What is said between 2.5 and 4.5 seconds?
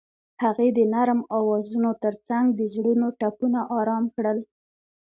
د زړونو ټپونه آرام کړل.